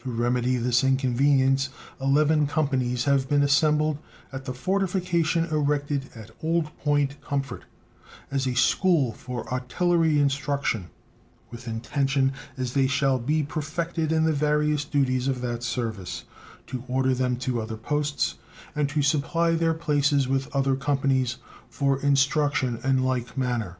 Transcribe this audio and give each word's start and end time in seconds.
To 0.00 0.10
remedy 0.10 0.58
this 0.58 0.84
inconvenience, 0.84 1.70
eleven 1.98 2.46
companies 2.46 3.04
have 3.04 3.26
been 3.26 3.42
assembled 3.42 3.96
at 4.30 4.44
the 4.44 4.52
fortification 4.52 5.46
erected 5.46 6.10
at 6.14 6.30
Old 6.42 6.76
Point 6.80 7.18
Comfort 7.22 7.64
as 8.30 8.46
a 8.46 8.54
school 8.54 9.12
for 9.12 9.50
artillery 9.50 10.18
instruction, 10.20 10.88
with 11.50 11.66
intention 11.66 12.34
as 12.58 12.74
they 12.74 12.86
shall 12.86 13.18
be 13.18 13.42
perfected 13.42 14.12
in 14.12 14.24
the 14.24 14.34
various 14.34 14.84
duties 14.84 15.26
of 15.26 15.40
that 15.40 15.62
service 15.62 16.24
to 16.66 16.84
order 16.86 17.14
them 17.14 17.36
to 17.36 17.62
other 17.62 17.78
posts, 17.78 18.34
and, 18.76 18.90
to 18.90 19.00
supply 19.00 19.52
their 19.54 19.72
places 19.72 20.28
with 20.28 20.54
other 20.54 20.76
companies 20.76 21.38
for 21.70 21.98
instruction 22.02 22.78
in 22.84 23.02
like 23.04 23.38
manner. 23.38 23.78